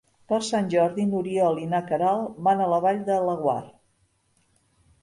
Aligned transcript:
Per 0.31 0.37
Sant 0.45 0.69
Jordi 0.73 1.05
n'Oriol 1.11 1.61
i 1.65 1.67
na 1.75 1.83
Queralt 1.91 2.41
van 2.49 2.65
a 2.65 2.71
la 2.73 2.81
Vall 2.87 3.05
de 3.13 3.21
Laguar. 3.31 3.61